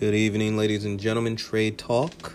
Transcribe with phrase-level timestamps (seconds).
[0.00, 1.36] Good evening, ladies and gentlemen.
[1.36, 2.32] Trade Talk.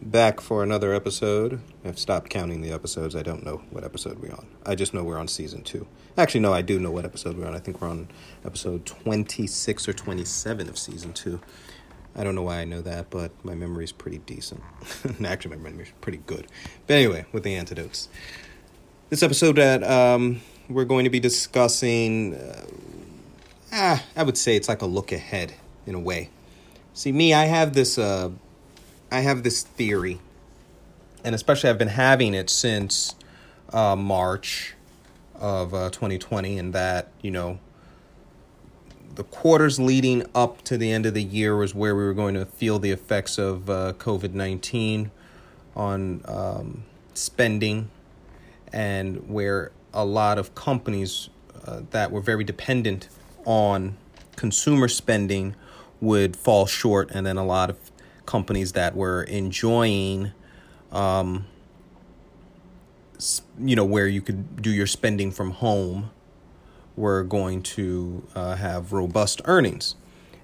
[0.00, 1.60] Back for another episode.
[1.84, 3.16] I've stopped counting the episodes.
[3.16, 4.46] I don't know what episode we're on.
[4.64, 5.88] I just know we're on season two.
[6.16, 7.54] Actually, no, I do know what episode we're on.
[7.56, 8.06] I think we're on
[8.44, 11.40] episode 26 or 27 of season two.
[12.14, 14.62] I don't know why I know that, but my memory's pretty decent.
[15.24, 16.46] Actually, my memory's pretty good.
[16.86, 18.08] But anyway, with the antidotes.
[19.10, 22.66] This episode that um, we're going to be discussing, uh,
[23.72, 25.54] ah, I would say it's like a look ahead
[25.86, 26.30] in a way.
[26.96, 28.30] See, me, I have this, uh,
[29.10, 30.20] I have this theory,
[31.24, 33.16] and especially I've been having it since
[33.72, 34.74] uh, March
[35.34, 37.58] of uh, 2020, and that you know,
[39.16, 42.36] the quarters leading up to the end of the year was where we were going
[42.36, 45.10] to feel the effects of uh, COVID 19
[45.74, 47.90] on um, spending,
[48.72, 51.28] and where a lot of companies
[51.66, 53.08] uh, that were very dependent
[53.44, 53.96] on
[54.36, 55.56] consumer spending
[56.04, 57.76] would fall short, and then a lot of
[58.26, 60.32] companies that were enjoying,
[60.92, 61.46] um,
[63.58, 66.10] you know, where you could do your spending from home,
[66.96, 69.96] were going to uh, have robust earnings.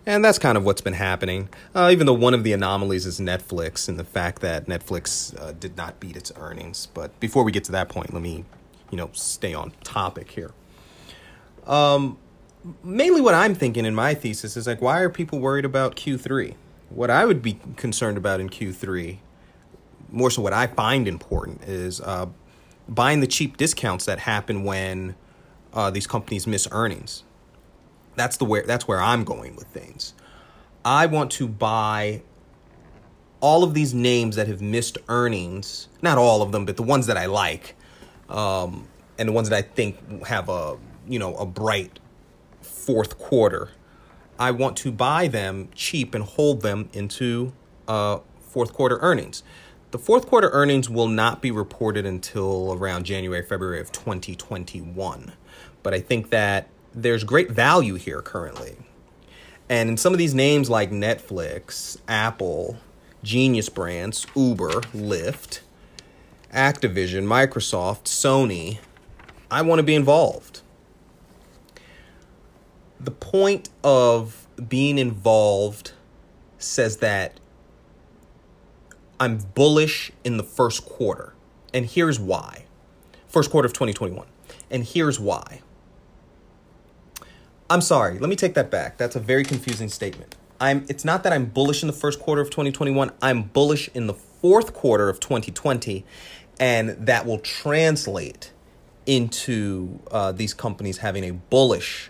[0.07, 1.49] And that's kind of what's been happening.
[1.75, 5.53] Uh, even though one of the anomalies is Netflix and the fact that Netflix uh,
[5.53, 6.87] did not beat its earnings.
[6.87, 8.45] But before we get to that point, let me,
[8.91, 10.53] you know, stay on topic here.
[11.67, 12.19] Um,
[12.83, 16.55] mainly what I'm thinking in my thesis is like, why are people worried about Q3?
[16.91, 19.19] What I would be concerned about in Q3,
[20.11, 22.27] more so what I find important, is uh,
[22.88, 25.14] buying the cheap discounts that happen when
[25.72, 27.22] uh, these companies miss earnings.
[28.16, 30.14] That's the where that's where I'm going with things.
[30.84, 32.22] I want to buy
[33.41, 35.88] all of these names that have missed earnings.
[36.03, 37.77] Not all of them, but the ones that I like,
[38.28, 40.77] um, and the ones that I think have a
[41.08, 42.00] you know a bright
[42.81, 43.70] fourth quarter.
[44.39, 47.53] I want to buy them cheap and hold them into
[47.87, 49.42] uh, fourth quarter earnings.
[49.91, 55.32] The fourth quarter earnings will not be reported until around January, February of 2021.
[55.82, 58.77] But I think that there's great value here currently.
[59.69, 62.78] And in some of these names like Netflix, Apple,
[63.22, 65.60] Genius Brands, Uber, Lyft,
[66.53, 68.78] Activision, Microsoft, Sony,
[69.50, 70.62] I want to be involved
[73.03, 75.93] the point of being involved
[76.59, 77.41] says that
[79.19, 81.34] I'm bullish in the first quarter.
[81.72, 82.65] And here's why.
[83.27, 84.27] First quarter of 2021.
[84.71, 85.61] And here's why.
[87.69, 88.99] I'm sorry, let me take that back.
[88.99, 90.37] That's a very confusing statement.
[90.61, 93.12] I'm it's not that I'm bullish in the first quarter of 2021.
[93.22, 96.05] I'm bullish in the fourth quarter of 2020
[96.59, 98.53] and that will translate
[99.06, 102.09] into uh, these companies having a bullish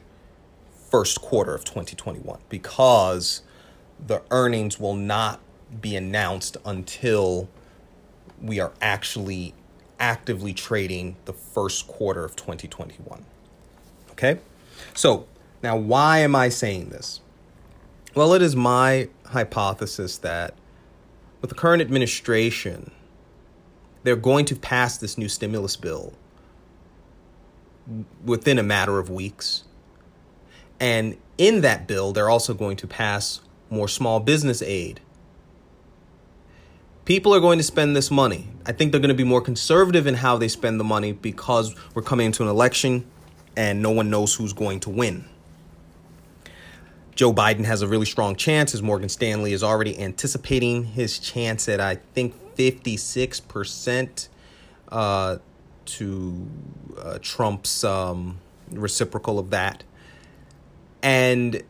[0.90, 3.42] first quarter of 2021 because
[4.06, 5.40] the earnings will not
[5.80, 7.48] be announced until
[8.42, 9.54] we are actually
[9.98, 13.24] actively trading the first quarter of 2021.
[14.12, 14.38] Okay?
[14.94, 15.26] So,
[15.62, 17.20] now why am I saying this?
[18.14, 20.54] Well, it is my hypothesis that
[21.40, 22.90] with the current administration,
[24.02, 26.12] they're going to pass this new stimulus bill
[28.24, 29.64] within a matter of weeks.
[30.80, 35.00] And in that bill, they're also going to pass more small business aid.
[37.04, 38.48] People are going to spend this money.
[38.66, 41.74] I think they're going to be more conservative in how they spend the money because
[41.94, 43.04] we're coming into an election
[43.56, 45.24] and no one knows who's going to win.
[47.14, 51.68] Joe Biden has a really strong chance, as Morgan Stanley is already anticipating his chance
[51.68, 54.28] at, I think, 56%
[54.88, 55.38] uh,
[55.84, 56.48] to
[56.98, 58.38] uh, Trump's um,
[58.70, 59.82] reciprocal of that.
[61.02, 61.62] And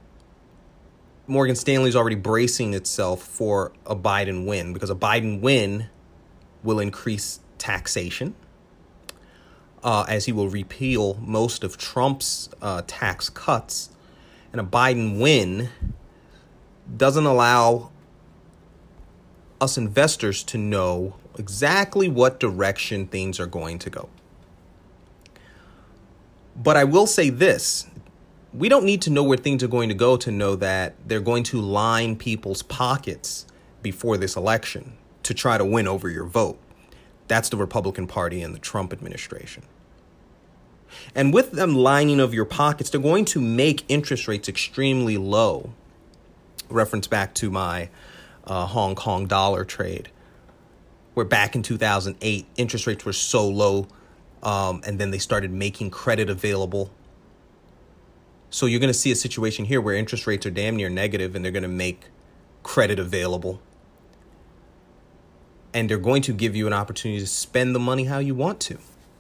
[1.27, 5.89] Morgan Stanley's already bracing itself for a Biden win because a Biden win
[6.63, 8.35] will increase taxation
[9.83, 13.91] uh, as he will repeal most of Trump's uh, tax cuts.
[14.53, 15.69] And a Biden win
[16.97, 17.91] doesn't allow
[19.61, 24.09] us investors to know exactly what direction things are going to go.
[26.57, 27.87] But I will say this
[28.53, 31.21] we don't need to know where things are going to go to know that they're
[31.21, 33.47] going to line people's pockets
[33.83, 36.59] before this election to try to win over your vote.
[37.29, 39.63] That's the Republican Party and the Trump administration.
[41.15, 45.73] And with them lining of your pockets, they're going to make interest rates extremely low.
[46.69, 47.89] Reference back to my
[48.45, 50.11] uh, Hong Kong dollar trade,
[51.15, 53.87] where back in 2008, interest rates were so low,
[54.43, 56.91] um, and then they started making credit available
[58.51, 61.35] so you're going to see a situation here where interest rates are damn near negative
[61.35, 62.07] and they're going to make
[62.65, 63.63] credit available.
[65.73, 68.59] And they're going to give you an opportunity to spend the money how you want
[68.63, 68.75] to.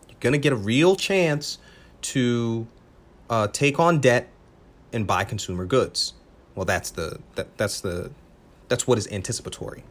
[0.09, 1.59] You're going to get a real chance
[2.03, 2.67] to
[3.31, 4.29] uh, take on debt
[4.93, 6.15] and buy consumer goods.
[6.57, 8.11] Well, that's the that, that's the
[8.69, 9.85] that's what is anticipatory.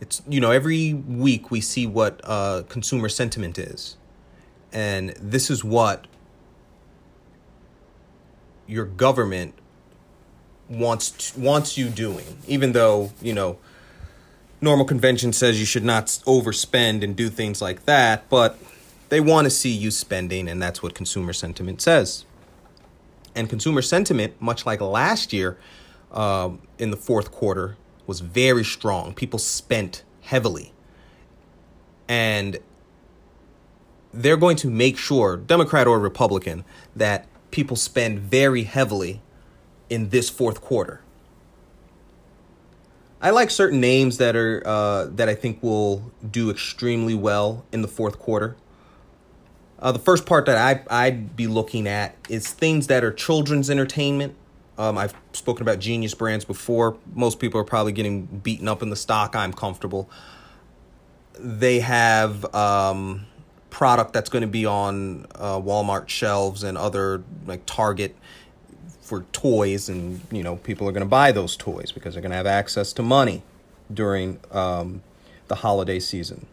[0.00, 3.96] It's you know every week we see what uh, consumer sentiment is,
[4.72, 6.08] and this is what
[8.68, 9.54] your government
[10.68, 12.38] wants wants you doing.
[12.46, 13.58] Even though you know
[14.60, 18.58] normal convention says you should not overspend and do things like that, but
[19.08, 22.24] they want to see you spending, and that's what consumer sentiment says.
[23.34, 25.58] And consumer sentiment, much like last year
[26.12, 27.76] um, in the fourth quarter,
[28.06, 29.14] was very strong.
[29.14, 30.72] People spent heavily.
[32.08, 32.58] And
[34.12, 36.64] they're going to make sure, Democrat or Republican,
[36.96, 39.20] that people spend very heavily
[39.88, 41.00] in this fourth quarter.
[43.20, 47.82] I like certain names that are uh, that I think will do extremely well in
[47.82, 48.56] the fourth quarter.
[49.80, 53.70] Uh, the first part that I, I'd be looking at is things that are children's
[53.70, 54.34] entertainment.
[54.76, 56.96] Um, I've spoken about Genius Brands before.
[57.14, 59.34] Most people are probably getting beaten up in the stock.
[59.36, 60.10] I'm comfortable.
[61.38, 63.26] They have um,
[63.70, 68.16] product that's going to be on uh, Walmart shelves and other like Target
[69.00, 72.30] for toys, and you know people are going to buy those toys because they're going
[72.30, 73.42] to have access to money
[73.92, 75.02] during um,
[75.48, 76.46] the holiday season.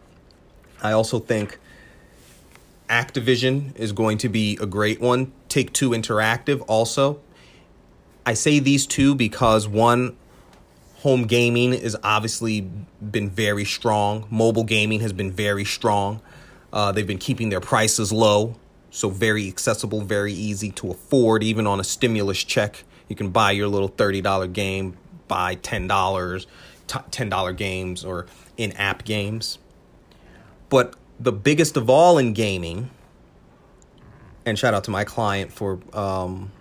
[0.82, 1.60] I also think
[2.90, 5.32] Activision is going to be a great one.
[5.50, 7.20] Take Two Interactive also.
[8.26, 10.16] I say these two because one,
[10.98, 14.28] home gaming has obviously been very strong.
[14.32, 16.22] Mobile gaming has been very strong.
[16.76, 18.54] Uh, they've been keeping their prices low,
[18.92, 21.42] so very accessible, very easy to afford.
[21.42, 24.98] Even on a stimulus check, you can buy your little $30 game,
[25.30, 26.46] buy $10,
[26.88, 28.26] $10 games or
[28.58, 29.58] in app games.
[30.68, 32.90] But the biggest of all in gaming,
[34.46, 36.52] and shout out to my client for um,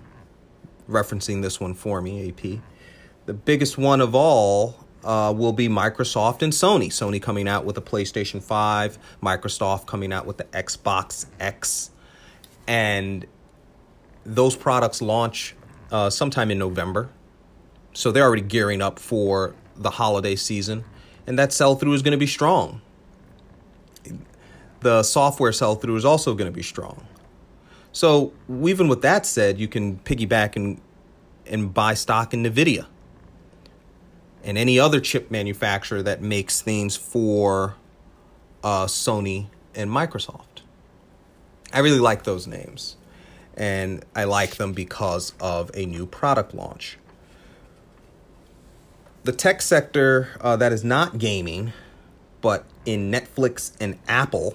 [0.88, 2.60] referencing this one for me, AP.
[3.26, 6.88] The biggest one of all uh, will be Microsoft and Sony.
[6.88, 11.90] Sony coming out with a PlayStation 5, Microsoft coming out with the Xbox X.
[12.66, 13.26] And
[14.24, 15.54] those products launch
[15.92, 17.10] uh, sometime in November.
[17.92, 20.84] So they're already gearing up for the holiday season.
[21.26, 22.80] And that sell through is going to be strong
[24.84, 27.04] the software sell through is also going to be strong.
[27.90, 30.80] So even with that said, you can piggyback and
[31.46, 32.86] and buy stock in Nvidia
[34.44, 37.74] and any other chip manufacturer that makes things for
[38.62, 40.62] uh, Sony and Microsoft.
[41.72, 42.96] I really like those names,
[43.56, 46.98] and I like them because of a new product launch.
[49.24, 51.72] The tech sector uh, that is not gaming,
[52.40, 54.54] but in Netflix and Apple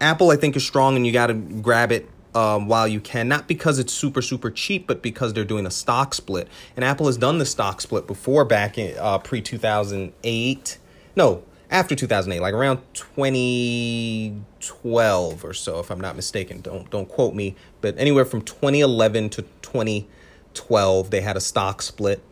[0.00, 3.28] Apple, I think, is strong, and you got to grab it um, while you can.
[3.28, 6.48] Not because it's super super cheap, but because they're doing a stock split.
[6.76, 10.78] And Apple has done the stock split before, back in uh, pre two thousand eight.
[11.16, 17.34] No, after 2008 like around 2012 or so if i'm not mistaken don't don't quote
[17.34, 22.22] me but anywhere from 2011 to 2012 they had a stock split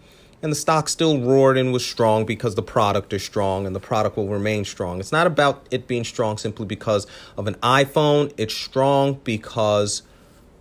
[0.47, 3.81] and the stock still roared and was strong because the product is strong and the
[3.81, 5.01] product will remain strong.
[5.01, 7.05] It's not about it being strong simply because
[7.37, 10.03] of an iPhone, it's strong because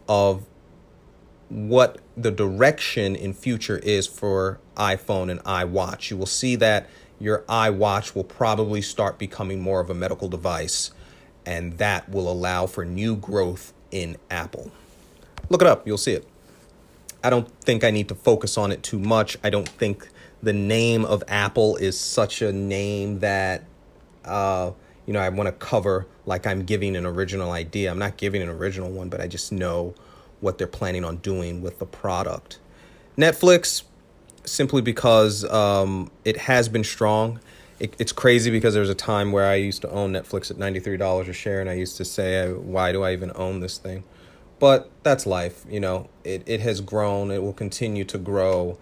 [0.10, 0.44] of
[1.50, 6.10] what the direction in future is for iPhone and iWatch.
[6.10, 6.90] You will see that
[7.20, 10.90] your iWatch will probably start becoming more of a medical device
[11.46, 14.72] and that will allow for new growth in Apple.
[15.50, 16.28] Look it up, you'll see it.
[17.26, 19.36] I don't think I need to focus on it too much.
[19.44, 20.08] I don't think
[20.44, 23.64] the name of Apple is such a name that
[24.24, 24.72] uh,
[25.08, 27.90] you know I want to cover like I'm giving an original idea.
[27.90, 29.96] I'm not giving an original one, but I just know
[30.40, 32.60] what they're planning on doing with the product.
[33.18, 33.82] Netflix,
[34.46, 37.40] simply because um, it has been strong.
[37.80, 40.58] It, it's crazy because there was a time where I used to own Netflix at
[40.58, 44.04] $93 a share, and I used to say, why do I even own this thing?
[44.60, 45.66] But that's life.
[45.70, 47.32] You know, it, it has grown.
[47.32, 48.78] It will continue to grow.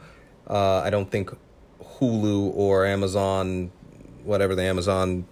[0.48, 1.32] Uh, I don't think
[1.82, 3.72] Hulu or Amazon,
[4.24, 5.25] whatever the Amazon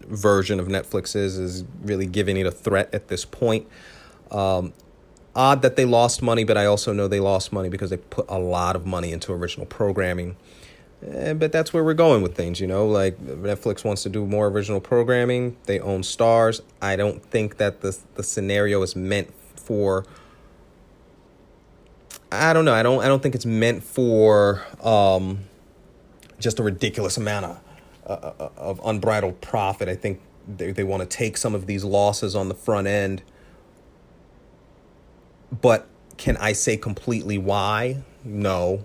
[0.00, 3.66] version of Netflix is, is really giving it a threat at this point.
[4.30, 4.72] Um,
[5.34, 8.26] odd that they lost money, but I also know they lost money because they put
[8.28, 10.36] a lot of money into original programming.
[11.06, 12.86] Eh, but that's where we're going with things, you know.
[12.86, 15.56] Like Netflix wants to do more original programming.
[15.64, 16.62] They own stars.
[16.80, 20.04] I don't think that the the scenario is meant for
[22.30, 22.74] I don't know.
[22.74, 25.40] I don't I don't think it's meant for um,
[26.38, 27.60] just a ridiculous amount of
[28.06, 29.88] uh, uh of unbridled profit.
[29.88, 33.22] I think they they want to take some of these losses on the front end.
[35.60, 38.02] But can I say completely why?
[38.24, 38.84] No.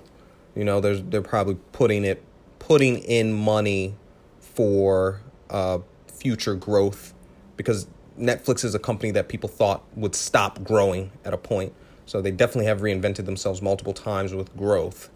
[0.56, 2.24] You know, there's they're probably putting it
[2.60, 3.96] putting in money
[4.40, 7.14] for uh, future growth
[7.56, 7.88] because
[8.20, 11.74] Netflix is a company that people thought would stop growing at a point.
[12.06, 15.10] So they definitely have reinvented themselves multiple times with growth.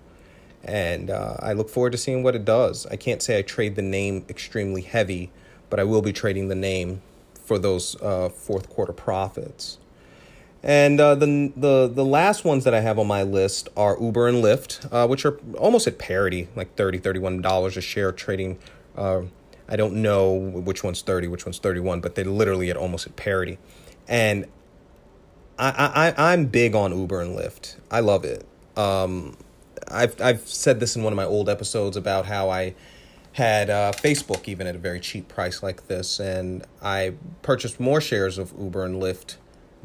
[0.64, 2.86] And uh, I look forward to seeing what it does.
[2.88, 5.32] I can't say I trade the name extremely heavy,
[5.70, 7.02] but I will be trading the name
[7.34, 9.78] for those uh, fourth quarter profits.
[10.64, 14.28] And uh, the, the the last ones that I have on my list are Uber
[14.28, 18.60] and Lyft, uh, which are almost at parity, like $30, $31 a share trading.
[19.68, 23.16] I don't know which one's 30, which one's 31, but they're literally at almost at
[23.16, 23.58] parity.
[24.08, 24.46] And
[25.58, 27.76] I, I, I'm big on Uber and Lyft.
[27.90, 28.46] I love it.
[28.76, 29.38] Um,
[29.88, 32.74] I've, I've said this in one of my old episodes about how I
[33.34, 38.02] had uh, Facebook even at a very cheap price like this, and I purchased more
[38.02, 39.36] shares of Uber and Lyft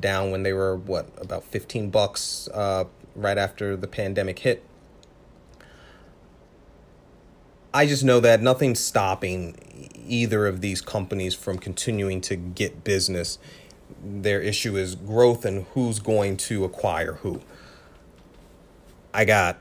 [0.01, 4.65] down when they were what about 15 bucks uh, right after the pandemic hit.
[7.77, 13.39] I just know that nothing's stopping either of these companies from continuing to get business.
[14.03, 17.43] Their issue is growth and who's going to acquire who.
[19.13, 19.59] I got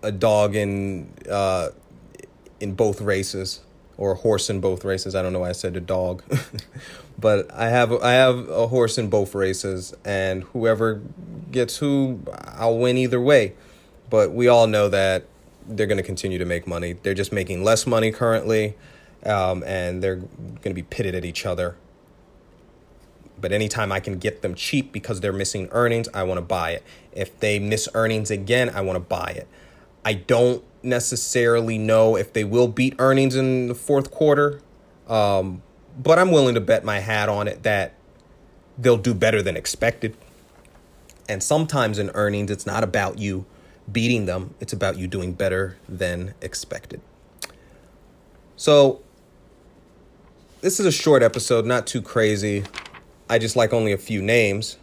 [0.00, 1.70] a dog in uh,
[2.60, 3.62] in both races,
[3.98, 5.16] or a horse in both races.
[5.16, 6.22] I don't know why I said a dog,
[7.18, 11.02] but I have I have a horse in both races, and whoever
[11.50, 13.54] gets who, I'll win either way.
[14.08, 15.24] But we all know that
[15.68, 16.94] they're going to continue to make money.
[16.94, 18.76] They're just making less money currently,
[19.24, 21.76] um, and they're going to be pitted at each other.
[23.38, 26.70] But anytime I can get them cheap because they're missing earnings, I want to buy
[26.70, 26.82] it.
[27.12, 29.46] If they miss earnings again, I want to buy it.
[30.04, 34.60] I don't necessarily know if they will beat earnings in the fourth quarter,
[35.08, 35.62] um,
[35.98, 37.94] but I'm willing to bet my hat on it that
[38.78, 40.16] they'll do better than expected.
[41.28, 43.46] And sometimes in earnings, it's not about you
[43.90, 47.00] beating them, it's about you doing better than expected.
[48.56, 49.00] So,
[50.60, 52.64] this is a short episode, not too crazy.
[53.28, 54.78] I just like only a few names,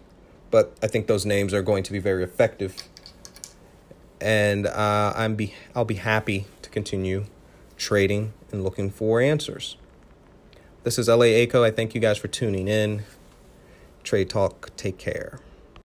[0.51, 2.75] but I think those names are going to be very effective
[4.23, 7.25] and uh, I'm be I'll be happy to continue
[7.77, 9.75] trading and looking for answers.
[10.83, 11.63] This is LA Aco.
[11.63, 13.03] I thank you guys for tuning in.
[14.03, 14.71] Trade Talk.
[14.77, 15.39] Take care.